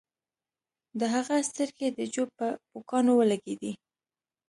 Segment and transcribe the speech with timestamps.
[0.99, 3.71] د هغه سترګې د جو په پوکاڼو ولګیدې